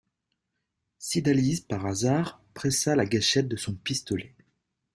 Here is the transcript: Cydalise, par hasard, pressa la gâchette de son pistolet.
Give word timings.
Cydalise, 0.97 1.61
par 1.61 1.85
hasard, 1.85 2.41
pressa 2.55 2.95
la 2.95 3.05
gâchette 3.05 3.47
de 3.47 3.55
son 3.55 3.75
pistolet. 3.75 4.33